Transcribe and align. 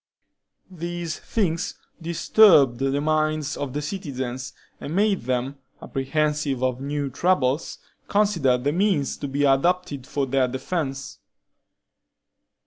These 0.71 1.19
things 1.19 1.75
disturbed 2.01 2.79
the 2.79 2.99
minds 2.99 3.55
of 3.55 3.73
the 3.73 3.83
citizens, 3.83 4.51
and 4.79 4.95
made 4.95 5.21
them, 5.25 5.59
apprehensive 5.79 6.63
of 6.63 6.81
new 6.81 7.11
troubles, 7.11 7.77
consider 8.07 8.57
the 8.57 8.71
means 8.71 9.15
to 9.17 9.27
be 9.27 9.43
adopted 9.45 10.07
for 10.07 10.25
their 10.25 10.47
defense. 10.47 11.19